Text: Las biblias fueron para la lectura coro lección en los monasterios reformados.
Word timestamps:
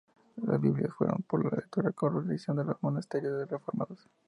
Las 0.37 0.59
biblias 0.59 0.91
fueron 0.95 1.21
para 1.29 1.43
la 1.43 1.57
lectura 1.57 1.91
coro 1.91 2.23
lección 2.23 2.59
en 2.59 2.65
los 2.65 2.81
monasterios 2.81 3.47
reformados. 3.47 4.09